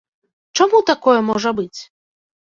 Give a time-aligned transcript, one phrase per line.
[0.63, 1.79] Чаму такое можа быць?